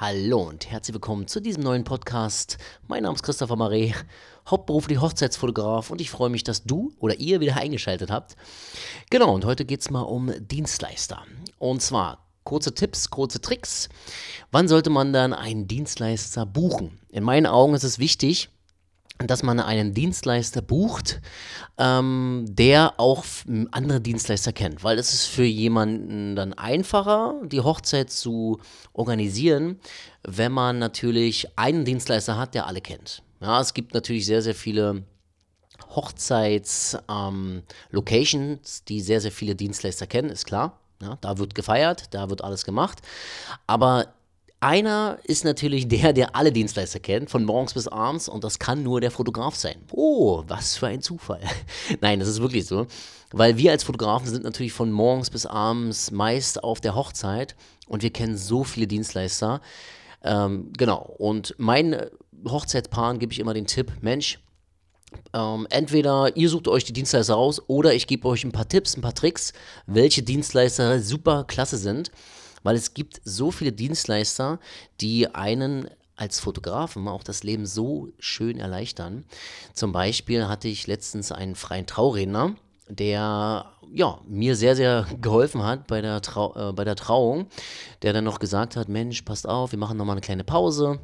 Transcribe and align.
Hallo 0.00 0.42
und 0.42 0.70
herzlich 0.70 0.94
willkommen 0.94 1.26
zu 1.26 1.40
diesem 1.40 1.64
neuen 1.64 1.82
Podcast. 1.82 2.56
Mein 2.86 3.02
Name 3.02 3.16
ist 3.16 3.24
Christopher 3.24 3.56
Maré, 3.56 3.96
hauptberuflich 4.48 5.00
Hochzeitsfotograf 5.00 5.90
und 5.90 6.00
ich 6.00 6.08
freue 6.08 6.30
mich, 6.30 6.44
dass 6.44 6.62
du 6.62 6.92
oder 7.00 7.18
ihr 7.18 7.40
wieder 7.40 7.56
eingeschaltet 7.56 8.08
habt. 8.08 8.36
Genau, 9.10 9.34
und 9.34 9.44
heute 9.44 9.64
geht 9.64 9.80
es 9.80 9.90
mal 9.90 10.02
um 10.02 10.32
Dienstleister. 10.38 11.24
Und 11.58 11.82
zwar 11.82 12.28
kurze 12.44 12.72
Tipps, 12.74 13.10
kurze 13.10 13.40
Tricks. 13.40 13.88
Wann 14.52 14.68
sollte 14.68 14.88
man 14.88 15.12
dann 15.12 15.32
einen 15.32 15.66
Dienstleister 15.66 16.46
buchen? 16.46 17.00
In 17.08 17.24
meinen 17.24 17.46
Augen 17.46 17.74
ist 17.74 17.82
es 17.82 17.98
wichtig, 17.98 18.50
dass 19.26 19.42
man 19.42 19.60
einen 19.60 19.94
Dienstleister 19.94 20.62
bucht, 20.62 21.20
ähm, 21.76 22.44
der 22.48 22.94
auch 22.98 23.24
andere 23.72 24.00
Dienstleister 24.00 24.52
kennt, 24.52 24.84
weil 24.84 24.98
es 24.98 25.12
ist 25.12 25.26
für 25.26 25.44
jemanden 25.44 26.36
dann 26.36 26.52
einfacher, 26.52 27.34
die 27.44 27.60
Hochzeit 27.60 28.10
zu 28.10 28.60
organisieren, 28.92 29.80
wenn 30.22 30.52
man 30.52 30.78
natürlich 30.78 31.58
einen 31.58 31.84
Dienstleister 31.84 32.36
hat, 32.36 32.54
der 32.54 32.66
alle 32.66 32.80
kennt. 32.80 33.22
Ja, 33.40 33.60
es 33.60 33.74
gibt 33.74 33.94
natürlich 33.94 34.26
sehr, 34.26 34.42
sehr 34.42 34.54
viele 34.54 35.02
Hochzeits-Locations, 35.94 38.28
ähm, 38.28 38.84
die 38.88 39.00
sehr, 39.00 39.20
sehr 39.20 39.32
viele 39.32 39.54
Dienstleister 39.54 40.06
kennen, 40.06 40.30
ist 40.30 40.46
klar. 40.46 40.80
Ja, 41.00 41.16
da 41.20 41.38
wird 41.38 41.54
gefeiert, 41.54 42.12
da 42.12 42.28
wird 42.28 42.42
alles 42.42 42.64
gemacht. 42.64 42.98
Aber 43.68 44.08
einer 44.60 45.18
ist 45.24 45.44
natürlich 45.44 45.88
der, 45.88 46.12
der 46.12 46.36
alle 46.36 46.52
Dienstleister 46.52 47.00
kennt, 47.00 47.30
von 47.30 47.44
morgens 47.44 47.74
bis 47.74 47.88
abends, 47.88 48.28
und 48.28 48.44
das 48.44 48.58
kann 48.58 48.82
nur 48.82 49.00
der 49.00 49.10
Fotograf 49.10 49.54
sein. 49.54 49.76
Oh, 49.92 50.42
was 50.46 50.76
für 50.76 50.88
ein 50.88 51.02
Zufall. 51.02 51.40
Nein, 52.00 52.20
das 52.20 52.28
ist 52.28 52.40
wirklich 52.40 52.66
so. 52.66 52.86
Weil 53.30 53.58
wir 53.58 53.72
als 53.72 53.84
Fotografen 53.84 54.28
sind 54.28 54.44
natürlich 54.44 54.72
von 54.72 54.90
morgens 54.90 55.30
bis 55.30 55.44
abends 55.44 56.10
meist 56.10 56.64
auf 56.64 56.80
der 56.80 56.94
Hochzeit 56.94 57.56
und 57.86 58.02
wir 58.02 58.10
kennen 58.10 58.38
so 58.38 58.64
viele 58.64 58.86
Dienstleister. 58.86 59.60
Ähm, 60.24 60.72
genau. 60.76 61.14
Und 61.18 61.54
meinen 61.58 62.06
Hochzeitspaaren 62.46 63.18
gebe 63.18 63.32
ich 63.32 63.38
immer 63.38 63.52
den 63.52 63.66
Tipp: 63.66 63.92
Mensch, 64.00 64.38
ähm, 65.34 65.66
entweder 65.68 66.36
ihr 66.38 66.48
sucht 66.48 66.68
euch 66.68 66.84
die 66.84 66.94
Dienstleister 66.94 67.34
raus 67.34 67.60
oder 67.66 67.92
ich 67.92 68.06
gebe 68.06 68.26
euch 68.26 68.44
ein 68.44 68.52
paar 68.52 68.68
Tipps, 68.68 68.96
ein 68.96 69.02
paar 69.02 69.14
Tricks, 69.14 69.52
welche 69.86 70.22
Dienstleister 70.22 71.00
super 71.00 71.44
klasse 71.44 71.76
sind 71.76 72.10
weil 72.68 72.76
es 72.76 72.92
gibt 72.92 73.22
so 73.24 73.50
viele 73.50 73.72
Dienstleister, 73.72 74.58
die 75.00 75.34
einen 75.34 75.88
als 76.16 76.38
Fotografen 76.38 77.08
auch 77.08 77.22
das 77.22 77.42
Leben 77.42 77.64
so 77.64 78.10
schön 78.18 78.58
erleichtern. 78.58 79.24
Zum 79.72 79.90
Beispiel 79.92 80.48
hatte 80.48 80.68
ich 80.68 80.86
letztens 80.86 81.32
einen 81.32 81.54
freien 81.54 81.86
Trauredner, 81.86 82.56
der 82.86 83.72
ja, 83.90 84.20
mir 84.26 84.54
sehr, 84.54 84.76
sehr 84.76 85.06
geholfen 85.22 85.62
hat 85.62 85.86
bei 85.86 86.02
der, 86.02 86.20
Trau 86.20 86.54
äh, 86.56 86.74
bei 86.74 86.84
der 86.84 86.94
Trauung, 86.94 87.46
der 88.02 88.12
dann 88.12 88.24
noch 88.24 88.38
gesagt 88.38 88.76
hat, 88.76 88.90
Mensch, 88.90 89.22
passt 89.22 89.48
auf, 89.48 89.72
wir 89.72 89.78
machen 89.78 89.96
nochmal 89.96 90.16
eine 90.16 90.20
kleine 90.20 90.44
Pause 90.44 90.98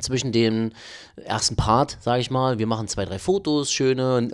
zwischen 0.00 0.32
dem 0.32 0.72
ersten 1.14 1.54
Part, 1.54 1.98
sage 2.00 2.22
ich 2.22 2.32
mal. 2.32 2.58
Wir 2.58 2.66
machen 2.66 2.88
zwei, 2.88 3.04
drei 3.04 3.20
Fotos, 3.20 3.70
schöne, 3.70 4.32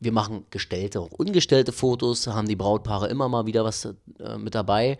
wir 0.00 0.12
machen 0.12 0.46
gestellte, 0.48 0.98
auch 0.98 1.10
ungestellte 1.10 1.72
Fotos, 1.72 2.26
haben 2.26 2.48
die 2.48 2.56
Brautpaare 2.56 3.08
immer 3.08 3.28
mal 3.28 3.44
wieder 3.44 3.64
was 3.66 3.84
äh, 3.84 4.38
mit 4.38 4.54
dabei 4.54 4.96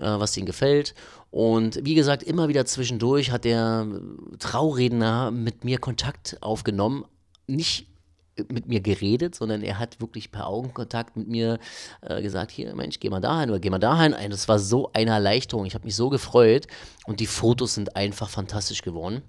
äh, 0.00 0.18
was 0.18 0.36
ihnen 0.36 0.46
gefällt. 0.46 0.94
Und 1.30 1.84
wie 1.84 1.94
gesagt, 1.94 2.22
immer 2.22 2.48
wieder 2.48 2.64
zwischendurch 2.64 3.30
hat 3.30 3.44
der 3.44 3.86
Trauredner 4.38 5.30
mit 5.30 5.64
mir 5.64 5.78
Kontakt 5.78 6.38
aufgenommen. 6.40 7.04
Nicht 7.46 7.86
mit 8.50 8.68
mir 8.68 8.80
geredet, 8.80 9.34
sondern 9.34 9.62
er 9.62 9.78
hat 9.78 10.00
wirklich 10.00 10.30
per 10.30 10.46
Augenkontakt 10.46 11.16
mit 11.16 11.28
mir 11.28 11.58
äh, 12.02 12.22
gesagt, 12.22 12.52
hier 12.52 12.74
Mensch, 12.74 13.00
geh 13.00 13.10
mal 13.10 13.20
dahin 13.20 13.50
oder 13.50 13.58
geh 13.58 13.70
mal 13.70 13.78
dahin. 13.78 14.14
Das 14.30 14.48
war 14.48 14.58
so 14.58 14.90
eine 14.92 15.10
Erleichterung. 15.10 15.66
Ich 15.66 15.74
habe 15.74 15.84
mich 15.84 15.96
so 15.96 16.08
gefreut 16.08 16.66
und 17.06 17.20
die 17.20 17.26
Fotos 17.26 17.74
sind 17.74 17.96
einfach 17.96 18.30
fantastisch 18.30 18.82
geworden. 18.82 19.22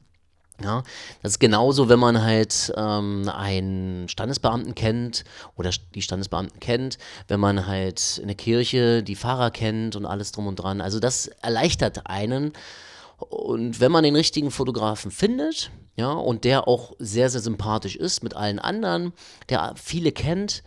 Ja, 0.62 0.84
das 1.22 1.34
ist 1.34 1.40
genauso, 1.40 1.88
wenn 1.88 2.00
man 2.00 2.22
halt 2.22 2.74
ähm, 2.76 3.30
einen 3.30 4.10
Standesbeamten 4.10 4.76
kennt 4.76 5.24
oder 5.56 5.72
die 5.96 6.02
Standesbeamten 6.02 6.60
kennt, 6.60 6.98
wenn 7.30 7.40
man 7.40 7.66
halt 7.66 8.18
in 8.18 8.28
der 8.28 8.36
Kirche 8.36 9.02
die 9.02 9.16
Pfarrer 9.16 9.52
kennt 9.52 9.96
und 9.96 10.06
alles 10.06 10.34
drum 10.34 10.48
und 10.48 10.58
dran. 10.58 10.82
Also 10.82 11.00
das 11.00 11.28
erleichtert 11.28 12.08
einen. 12.08 12.52
Und 13.18 13.80
wenn 13.80 13.92
man 13.92 14.04
den 14.04 14.16
richtigen 14.16 14.52
Fotografen 14.52 15.12
findet, 15.12 15.72
ja, 15.96 16.12
und 16.12 16.44
der 16.44 16.68
auch 16.68 16.94
sehr, 17.00 17.30
sehr 17.30 17.42
sympathisch 17.42 17.96
ist 17.96 18.24
mit 18.24 18.36
allen 18.36 18.60
anderen, 18.60 19.14
der 19.50 19.74
viele 19.76 20.12
kennt, 20.12 20.64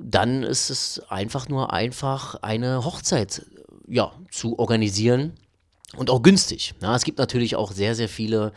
dann 0.00 0.42
ist 0.42 0.70
es 0.70 1.00
einfach 1.08 1.48
nur 1.48 1.72
einfach 1.72 2.36
eine 2.42 2.84
Hochzeit 2.84 3.46
ja, 3.86 4.12
zu 4.30 4.58
organisieren 4.58 5.34
und 5.96 6.10
auch 6.10 6.22
günstig. 6.22 6.74
Ja, 6.80 6.94
es 6.96 7.04
gibt 7.04 7.18
natürlich 7.18 7.56
auch 7.56 7.72
sehr, 7.72 7.94
sehr 7.94 8.08
viele 8.08 8.52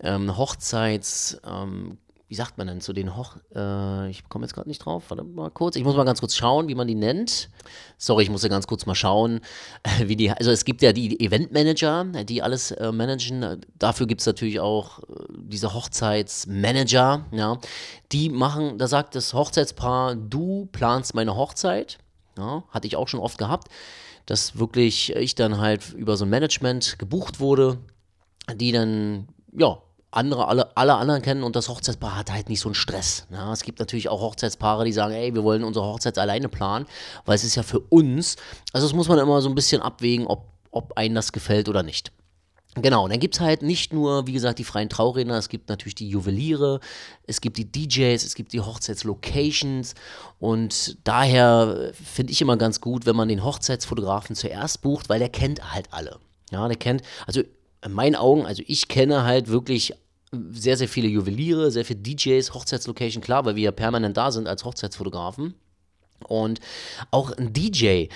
ähm, 0.00 0.36
Hochzeits, 0.36 1.40
ähm, 1.46 1.98
wie 2.28 2.34
sagt 2.34 2.58
man 2.58 2.66
denn 2.66 2.80
zu 2.80 2.92
den 2.92 3.16
Hoch, 3.16 3.36
äh, 3.54 4.10
ich 4.10 4.28
komme 4.28 4.44
jetzt 4.44 4.54
gerade 4.54 4.68
nicht 4.68 4.84
drauf, 4.84 5.04
warte 5.08 5.22
mal 5.22 5.50
kurz, 5.50 5.76
ich 5.76 5.84
muss 5.84 5.94
mal 5.94 6.04
ganz 6.04 6.18
kurz 6.18 6.34
schauen, 6.34 6.66
wie 6.66 6.74
man 6.74 6.88
die 6.88 6.96
nennt. 6.96 7.50
Sorry, 7.98 8.24
ich 8.24 8.30
muss 8.30 8.42
ja 8.42 8.48
ganz 8.48 8.66
kurz 8.66 8.84
mal 8.84 8.96
schauen, 8.96 9.40
wie 10.04 10.16
die, 10.16 10.30
also 10.30 10.50
es 10.50 10.64
gibt 10.64 10.82
ja 10.82 10.92
die 10.92 11.20
Eventmanager, 11.20 12.04
die 12.24 12.42
alles 12.42 12.72
äh, 12.72 12.90
managen, 12.90 13.60
dafür 13.78 14.06
gibt 14.06 14.22
es 14.22 14.26
natürlich 14.26 14.58
auch 14.58 14.98
äh, 15.00 15.04
diese 15.38 15.72
Hochzeitsmanager, 15.72 17.26
ja, 17.30 17.58
die 18.10 18.28
machen, 18.28 18.78
da 18.78 18.88
sagt 18.88 19.14
das 19.14 19.32
Hochzeitspaar, 19.32 20.16
du 20.16 20.68
planst 20.72 21.14
meine 21.14 21.36
Hochzeit, 21.36 21.98
ja, 22.36 22.64
hatte 22.70 22.88
ich 22.88 22.96
auch 22.96 23.06
schon 23.06 23.20
oft 23.20 23.38
gehabt, 23.38 23.68
dass 24.26 24.58
wirklich 24.58 25.14
ich 25.14 25.34
dann 25.34 25.58
halt 25.58 25.92
über 25.94 26.16
so 26.16 26.24
ein 26.24 26.30
Management 26.30 26.98
gebucht 26.98 27.40
wurde, 27.40 27.78
die 28.54 28.72
dann, 28.72 29.28
ja, 29.56 29.78
andere, 30.10 30.48
alle, 30.48 30.76
alle 30.76 30.94
anderen 30.94 31.22
kennen 31.22 31.42
und 31.42 31.56
das 31.56 31.68
Hochzeitspaar 31.68 32.16
hat 32.16 32.32
halt 32.32 32.48
nicht 32.48 32.60
so 32.60 32.68
einen 32.68 32.74
Stress. 32.74 33.26
Ja, 33.30 33.52
es 33.52 33.62
gibt 33.62 33.78
natürlich 33.78 34.08
auch 34.08 34.20
Hochzeitspaare, 34.20 34.84
die 34.84 34.92
sagen, 34.92 35.14
ey, 35.14 35.34
wir 35.34 35.44
wollen 35.44 35.62
unsere 35.62 35.84
Hochzeit 35.84 36.18
alleine 36.18 36.48
planen, 36.48 36.86
weil 37.26 37.34
es 37.36 37.44
ist 37.44 37.54
ja 37.54 37.62
für 37.62 37.80
uns, 37.80 38.36
also 38.72 38.86
das 38.86 38.94
muss 38.94 39.08
man 39.08 39.18
immer 39.18 39.40
so 39.42 39.48
ein 39.48 39.54
bisschen 39.54 39.82
abwägen, 39.82 40.26
ob, 40.26 40.46
ob 40.70 40.96
einem 40.96 41.14
das 41.14 41.32
gefällt 41.32 41.68
oder 41.68 41.82
nicht. 41.82 42.12
Genau, 42.82 43.04
und 43.04 43.10
dann 43.10 43.20
gibt 43.20 43.34
es 43.34 43.40
halt 43.40 43.62
nicht 43.62 43.92
nur, 43.94 44.26
wie 44.26 44.32
gesagt, 44.32 44.58
die 44.58 44.64
freien 44.64 44.90
Trauredner, 44.90 45.38
es 45.38 45.48
gibt 45.48 45.70
natürlich 45.70 45.94
die 45.94 46.08
Juweliere, 46.08 46.80
es 47.26 47.40
gibt 47.40 47.56
die 47.56 47.70
DJs, 47.70 48.22
es 48.22 48.34
gibt 48.34 48.52
die 48.52 48.60
Hochzeitslocations 48.60 49.94
und 50.38 50.98
daher 51.04 51.92
finde 51.94 52.32
ich 52.32 52.42
immer 52.42 52.58
ganz 52.58 52.82
gut, 52.82 53.06
wenn 53.06 53.16
man 53.16 53.28
den 53.28 53.44
Hochzeitsfotografen 53.44 54.36
zuerst 54.36 54.82
bucht, 54.82 55.08
weil 55.08 55.18
der 55.18 55.30
kennt 55.30 55.72
halt 55.72 55.88
alle. 55.90 56.18
Ja, 56.50 56.68
der 56.68 56.76
kennt, 56.76 57.02
also 57.26 57.42
in 57.84 57.92
meinen 57.92 58.14
Augen, 58.14 58.44
also 58.44 58.62
ich 58.66 58.88
kenne 58.88 59.24
halt 59.24 59.48
wirklich 59.48 59.94
sehr, 60.50 60.76
sehr 60.76 60.88
viele 60.88 61.08
Juweliere, 61.08 61.70
sehr 61.70 61.84
viele 61.84 62.00
DJs, 62.00 62.52
Hochzeitslocation, 62.52 63.22
klar, 63.22 63.44
weil 63.46 63.56
wir 63.56 63.64
ja 63.64 63.72
permanent 63.72 64.16
da 64.16 64.30
sind 64.30 64.48
als 64.48 64.64
Hochzeitsfotografen. 64.64 65.54
Und 66.24 66.60
auch 67.10 67.30
ein 67.30 67.52
DJ, 67.52 68.06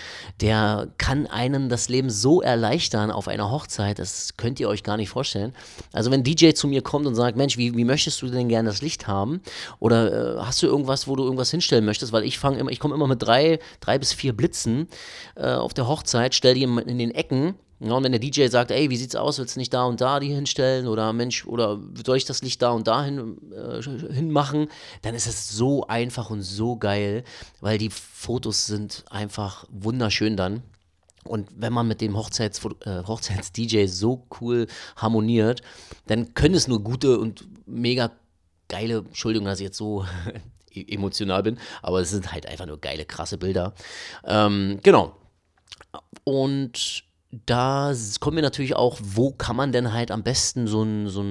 der 0.40 0.88
kann 0.98 1.26
einen 1.26 1.68
das 1.68 1.88
Leben 1.88 2.10
so 2.10 2.40
erleichtern 2.42 3.10
auf 3.10 3.28
einer 3.28 3.50
Hochzeit, 3.50 3.98
das 3.98 4.36
könnt 4.36 4.58
ihr 4.58 4.68
euch 4.68 4.82
gar 4.82 4.96
nicht 4.96 5.10
vorstellen. 5.10 5.54
Also 5.92 6.10
wenn 6.10 6.20
ein 6.20 6.24
DJ 6.24 6.52
zu 6.52 6.66
mir 6.66 6.82
kommt 6.82 7.06
und 7.06 7.14
sagt, 7.14 7.36
Mensch, 7.36 7.56
wie, 7.56 7.76
wie 7.76 7.84
möchtest 7.84 8.20
du 8.22 8.26
denn 8.28 8.48
gerne 8.48 8.68
das 8.68 8.82
Licht 8.82 9.06
haben? 9.06 9.40
Oder 9.78 10.38
äh, 10.38 10.40
hast 10.40 10.62
du 10.62 10.66
irgendwas, 10.66 11.06
wo 11.06 11.16
du 11.16 11.24
irgendwas 11.24 11.50
hinstellen 11.50 11.84
möchtest? 11.84 12.12
Weil 12.12 12.24
ich 12.24 12.38
fange 12.38 12.58
immer, 12.58 12.70
ich 12.70 12.80
komme 12.80 12.94
immer 12.94 13.06
mit 13.06 13.22
drei, 13.22 13.58
drei 13.80 13.98
bis 13.98 14.12
vier 14.12 14.32
Blitzen 14.32 14.88
äh, 15.36 15.46
auf 15.52 15.74
der 15.74 15.86
Hochzeit, 15.86 16.34
stell 16.34 16.54
die 16.54 16.62
in 16.62 16.98
den 16.98 17.10
Ecken 17.12 17.54
ja, 17.82 17.94
und 17.94 18.04
wenn 18.04 18.12
der 18.12 18.20
DJ 18.20 18.46
sagt, 18.48 18.70
ey, 18.70 18.90
wie 18.90 18.96
sieht's 18.96 19.16
aus, 19.16 19.38
willst 19.38 19.56
du 19.56 19.60
nicht 19.60 19.72
da 19.72 19.84
und 19.84 20.02
da 20.02 20.20
die 20.20 20.34
hinstellen 20.34 20.86
oder 20.86 21.14
Mensch, 21.14 21.46
oder 21.46 21.80
soll 22.04 22.18
ich 22.18 22.26
das 22.26 22.42
Licht 22.42 22.60
da 22.60 22.72
und 22.72 22.86
da 22.86 23.02
hin, 23.04 23.38
äh, 23.52 23.82
hinmachen, 24.12 24.68
dann 25.00 25.14
ist 25.14 25.26
es 25.26 25.48
so 25.48 25.86
einfach 25.86 26.28
und 26.28 26.42
so 26.42 26.76
geil, 26.76 27.24
weil 27.62 27.78
die 27.78 27.88
Fotos 27.88 28.66
sind 28.66 29.04
einfach 29.08 29.64
wunderschön 29.70 30.36
dann. 30.36 30.62
Und 31.24 31.48
wenn 31.56 31.72
man 31.72 31.88
mit 31.88 32.02
dem 32.02 32.18
Hochzeits, 32.18 32.62
äh, 32.84 33.02
Hochzeits-DJ 33.06 33.86
so 33.86 34.26
cool 34.40 34.66
harmoniert, 34.96 35.62
dann 36.06 36.34
können 36.34 36.54
es 36.54 36.68
nur 36.68 36.82
gute 36.84 37.18
und 37.18 37.48
mega 37.66 38.10
geile, 38.68 38.98
Entschuldigung, 38.98 39.46
dass 39.46 39.60
ich 39.60 39.64
jetzt 39.64 39.78
so 39.78 40.04
e-, 40.70 40.94
emotional 40.94 41.42
bin, 41.42 41.58
aber 41.80 42.00
es 42.00 42.10
sind 42.10 42.30
halt 42.30 42.44
einfach 42.44 42.66
nur 42.66 42.78
geile, 42.78 43.06
krasse 43.06 43.38
Bilder. 43.38 43.72
Ähm, 44.24 44.80
genau. 44.82 45.16
Und 46.24 47.09
da 47.46 47.94
kommen 48.18 48.36
wir 48.36 48.42
natürlich 48.42 48.74
auch, 48.74 48.98
wo 49.02 49.30
kann 49.30 49.56
man 49.56 49.72
denn 49.72 49.92
halt 49.92 50.10
am 50.10 50.22
besten 50.22 50.66
so 50.66 50.82
einen 50.82 51.08
so 51.08 51.24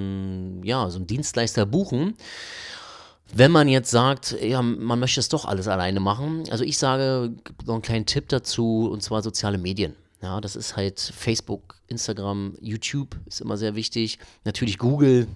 ja, 0.65 0.89
so 0.89 0.99
Dienstleister 0.99 1.65
buchen? 1.65 2.15
Wenn 3.31 3.51
man 3.51 3.67
jetzt 3.67 3.91
sagt, 3.91 4.35
ja, 4.41 4.61
man 4.61 4.99
möchte 4.99 5.19
es 5.19 5.29
doch 5.29 5.45
alles 5.45 5.67
alleine 5.67 5.99
machen. 5.99 6.45
Also 6.49 6.63
ich 6.63 6.77
sage 6.77 7.35
noch 7.65 7.75
einen 7.75 7.83
kleinen 7.83 8.05
Tipp 8.07 8.27
dazu, 8.29 8.89
und 8.91 9.03
zwar 9.03 9.21
soziale 9.21 9.59
Medien. 9.59 9.95
Ja, 10.21 10.41
das 10.41 10.55
ist 10.55 10.75
halt 10.75 10.99
Facebook, 10.99 11.75
Instagram, 11.87 12.55
YouTube 12.59 13.15
ist 13.27 13.41
immer 13.41 13.55
sehr 13.55 13.75
wichtig. 13.75 14.19
Natürlich 14.45 14.79
Google, 14.79 15.27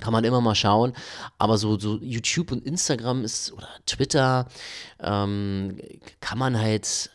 kann 0.00 0.12
man 0.12 0.24
immer 0.24 0.40
mal 0.40 0.54
schauen. 0.54 0.92
Aber 1.38 1.58
so, 1.58 1.78
so 1.78 1.98
YouTube 2.00 2.52
und 2.52 2.64
Instagram 2.64 3.24
ist 3.24 3.52
oder 3.52 3.68
Twitter 3.86 4.46
ähm, 5.00 5.78
kann 6.20 6.38
man 6.38 6.58
halt 6.58 7.10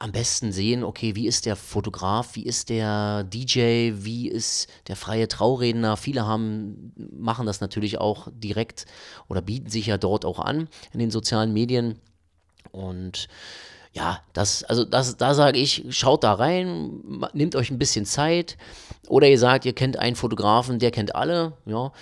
am 0.00 0.12
besten 0.12 0.52
sehen, 0.52 0.84
okay, 0.84 1.14
wie 1.14 1.26
ist 1.26 1.46
der 1.46 1.56
Fotograf, 1.56 2.34
wie 2.34 2.44
ist 2.44 2.68
der 2.68 3.24
DJ, 3.24 3.92
wie 3.94 4.28
ist 4.28 4.68
der 4.88 4.96
freie 4.96 5.28
Trauredner. 5.28 5.96
Viele 5.96 6.26
haben, 6.26 6.92
machen 6.96 7.46
das 7.46 7.60
natürlich 7.60 7.98
auch 7.98 8.28
direkt 8.32 8.86
oder 9.28 9.40
bieten 9.40 9.70
sich 9.70 9.86
ja 9.86 9.98
dort 9.98 10.24
auch 10.24 10.38
an 10.38 10.68
in 10.92 10.98
den 10.98 11.10
sozialen 11.10 11.52
Medien. 11.52 11.98
Und 12.72 13.28
ja, 13.92 14.20
das, 14.32 14.62
also 14.64 14.84
das, 14.84 15.16
da 15.16 15.34
sage 15.34 15.58
ich, 15.58 15.84
schaut 15.90 16.24
da 16.24 16.34
rein, 16.34 17.02
nehmt 17.32 17.56
euch 17.56 17.70
ein 17.70 17.78
bisschen 17.78 18.04
Zeit. 18.04 18.58
Oder 19.08 19.28
ihr 19.28 19.38
sagt, 19.38 19.64
ihr 19.64 19.72
kennt 19.72 19.98
einen 19.98 20.16
Fotografen, 20.16 20.78
der 20.78 20.90
kennt 20.90 21.14
alle. 21.14 21.54
Ja, 21.64 21.92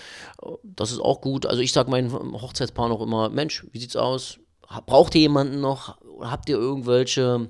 das 0.62 0.90
ist 0.90 1.00
auch 1.00 1.20
gut. 1.20 1.46
Also 1.46 1.60
ich 1.60 1.72
sage 1.72 1.90
meinem 1.90 2.12
Hochzeitspaar 2.40 2.88
noch 2.88 3.00
immer, 3.00 3.28
Mensch, 3.28 3.66
wie 3.72 3.78
sieht's 3.78 3.94
aus? 3.94 4.38
Braucht 4.86 5.14
ihr 5.14 5.20
jemanden 5.20 5.60
noch? 5.60 5.98
Habt 6.20 6.48
ihr 6.48 6.56
irgendwelche 6.56 7.48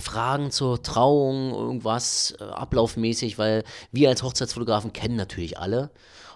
Fragen 0.00 0.50
zur 0.50 0.82
Trauung, 0.82 1.52
irgendwas 1.52 2.34
äh, 2.40 2.44
ablaufmäßig? 2.44 3.38
Weil 3.38 3.64
wir 3.92 4.08
als 4.08 4.22
Hochzeitsfotografen 4.22 4.92
kennen 4.92 5.16
natürlich 5.16 5.58
alle 5.58 5.90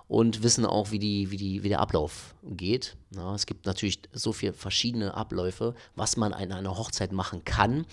und 0.09 0.43
wissen 0.43 0.67
auch, 0.67 0.91
wie, 0.91 0.99
die, 0.99 1.31
wie, 1.31 1.37
die, 1.37 1.63
wie 1.63 1.69
der 1.69 1.81
Ablauf 1.81 2.35
geht. 2.45 2.97
Ja, 3.15 3.35
es 3.35 3.47
gibt 3.47 3.67
natürlich 3.67 4.01
so 4.13 4.33
viele 4.33 4.53
verschiedene 4.53 5.15
Abläufe, 5.15 5.75
was 5.97 6.17
man 6.17 6.33
an 6.33 6.53
einer 6.53 6.77
Hochzeit 6.77 7.13
machen 7.13 7.45
kann. 7.45 7.87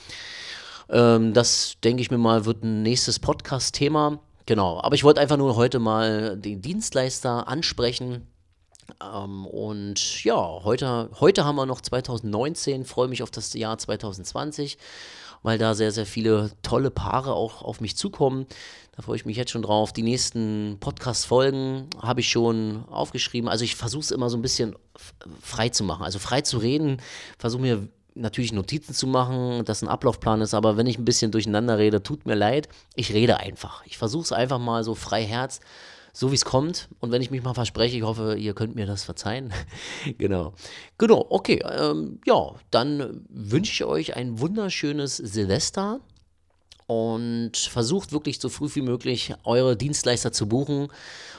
Ähm, 0.90 1.34
das, 1.34 1.78
denke 1.84 2.02
ich 2.02 2.12
mir 2.12 2.18
mal, 2.18 2.46
wird 2.46 2.64
ein 2.64 2.84
nächstes 2.84 3.20
Podcast-Thema. 3.20 4.20
Genau, 4.46 4.82
aber 4.82 4.96
ich 4.96 5.04
wollte 5.04 5.22
einfach 5.22 5.38
nur 5.38 5.56
heute 5.56 5.80
mal 5.80 6.36
den 6.36 6.62
Dienstleister 6.62 7.48
ansprechen. 7.48 8.28
Ähm, 9.02 9.46
und 9.46 10.24
ja, 10.24 10.36
heute, 10.36 11.10
heute 11.20 11.46
haben 11.46 11.56
wir 11.56 11.66
noch 11.66 11.82
2019, 11.82 12.86
freue 12.86 13.08
mich 13.08 13.24
auf 13.24 13.32
das 13.32 13.54
Jahr 13.54 13.78
2020 13.78 14.78
weil 15.44 15.58
da 15.58 15.74
sehr, 15.74 15.92
sehr 15.92 16.06
viele 16.06 16.52
tolle 16.62 16.92
Paare 16.92 17.34
auch 17.34 17.62
auf 17.62 17.82
mich 17.82 17.98
zukommen. 17.98 18.46
Da 18.96 19.02
freue 19.02 19.16
ich 19.16 19.26
mich 19.26 19.38
jetzt 19.38 19.52
schon 19.52 19.62
drauf. 19.62 19.94
Die 19.94 20.04
nächsten 20.04 20.78
Podcast-Folgen 20.80 21.88
habe 22.00 22.20
ich 22.20 22.30
schon 22.30 22.86
aufgeschrieben. 22.90 23.50
Also 23.50 23.64
ich 23.64 23.76
versuche 23.76 24.02
es 24.02 24.12
immer 24.12 24.30
so 24.30 24.38
ein 24.38 24.42
bisschen 24.42 24.76
frei 25.42 25.70
zu 25.70 25.84
machen. 25.84 26.04
Also 26.04 26.20
frei 26.20 26.42
zu 26.42 26.58
reden, 26.58 27.02
versuche 27.38 27.62
mir 27.62 27.88
natürlich 28.14 28.52
Notizen 28.52 28.94
zu 28.94 29.08
machen, 29.08 29.64
dass 29.64 29.82
ein 29.82 29.88
Ablaufplan 29.88 30.42
ist, 30.42 30.54
aber 30.54 30.76
wenn 30.76 30.86
ich 30.86 30.98
ein 30.98 31.06
bisschen 31.06 31.32
durcheinander 31.32 31.78
rede, 31.78 32.04
tut 32.04 32.26
mir 32.26 32.36
leid. 32.36 32.68
Ich 32.96 33.14
rede 33.14 33.38
einfach. 33.38 33.86
Ich 33.86 33.98
versuche 33.98 34.24
es 34.24 34.32
einfach 34.34 34.60
mal 34.60 34.84
so 34.84 34.96
frei 34.96 35.24
Herz 35.24 35.62
so 36.14 36.32
wie 36.32 36.36
es 36.36 36.46
kommt. 36.46 36.90
Und 37.00 37.12
wenn 37.12 37.22
ich 37.22 37.32
mich 37.32 37.44
mal 37.44 37.54
verspreche, 37.54 37.98
ich 37.98 38.04
hoffe, 38.04 38.36
ihr 38.36 38.54
könnt 38.54 38.76
mir 38.76 38.86
das 38.86 39.04
verzeihen. 39.04 39.54
genau. 40.18 40.54
Genau, 40.98 41.26
okay. 41.30 41.64
Ähm, 41.64 42.20
ja, 42.26 42.56
dann 42.70 43.26
wünsche 43.30 43.72
ich 43.72 43.84
euch 43.84 44.16
ein 44.16 44.40
wunderschönes 44.40 45.18
Silvester 45.18 46.00
und 46.88 47.56
versucht 47.56 48.12
wirklich 48.12 48.40
so 48.40 48.50
früh 48.50 48.70
wie 48.74 48.82
möglich 48.82 49.34
eure 49.44 49.78
Dienstleister 49.78 50.32
zu 50.32 50.48
buchen 50.48 50.90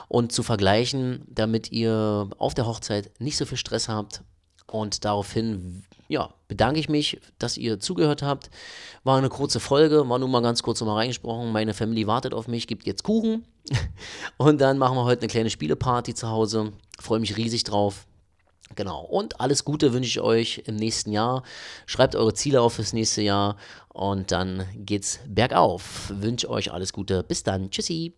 und 0.07 0.31
zu 0.31 0.43
vergleichen, 0.43 1.25
damit 1.27 1.71
ihr 1.71 2.29
auf 2.37 2.53
der 2.53 2.65
Hochzeit 2.65 3.11
nicht 3.19 3.37
so 3.37 3.45
viel 3.45 3.57
Stress 3.57 3.87
habt. 3.89 4.23
Und 4.65 5.05
daraufhin 5.05 5.83
ja, 6.07 6.33
bedanke 6.47 6.79
ich 6.79 6.89
mich, 6.89 7.19
dass 7.39 7.57
ihr 7.57 7.79
zugehört 7.79 8.21
habt. 8.21 8.49
War 9.03 9.17
eine 9.17 9.29
kurze 9.29 9.59
Folge, 9.59 10.07
war 10.07 10.19
nur 10.19 10.29
mal 10.29 10.41
ganz 10.41 10.63
kurz 10.63 10.79
nochmal 10.79 10.97
reingesprochen. 10.97 11.51
Meine 11.51 11.73
Family 11.73 12.07
wartet 12.07 12.33
auf 12.33 12.47
mich, 12.47 12.67
gibt 12.67 12.85
jetzt 12.85 13.03
Kuchen. 13.03 13.45
Und 14.37 14.61
dann 14.61 14.77
machen 14.77 14.97
wir 14.97 15.03
heute 15.03 15.21
eine 15.21 15.29
kleine 15.29 15.49
Spieleparty 15.49 16.13
zu 16.13 16.29
Hause. 16.29 16.73
Freue 16.99 17.19
mich 17.19 17.37
riesig 17.37 17.63
drauf. 17.63 18.05
Genau. 18.75 19.01
Und 19.01 19.39
alles 19.39 19.65
Gute 19.65 19.93
wünsche 19.93 20.09
ich 20.09 20.21
euch 20.21 20.63
im 20.65 20.75
nächsten 20.75 21.11
Jahr. 21.11 21.43
Schreibt 21.85 22.15
eure 22.15 22.33
Ziele 22.33 22.61
auf 22.61 22.73
fürs 22.73 22.93
nächste 22.93 23.21
Jahr 23.21 23.57
und 23.89 24.31
dann 24.31 24.65
geht's 24.75 25.19
bergauf. 25.27 26.11
Wünsche 26.13 26.49
euch 26.49 26.71
alles 26.71 26.93
Gute. 26.93 27.23
Bis 27.23 27.43
dann. 27.43 27.69
Tschüssi. 27.69 28.13